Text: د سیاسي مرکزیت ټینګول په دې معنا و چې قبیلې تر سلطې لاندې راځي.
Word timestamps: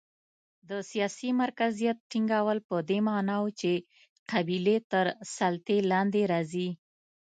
د 0.69 0.71
سیاسي 0.91 1.29
مرکزیت 1.41 1.97
ټینګول 2.11 2.59
په 2.69 2.75
دې 2.89 2.99
معنا 3.07 3.37
و 3.43 3.47
چې 3.59 3.71
قبیلې 4.31 4.77
تر 4.91 5.05
سلطې 5.35 5.77
لاندې 5.91 6.21
راځي. 6.31 6.69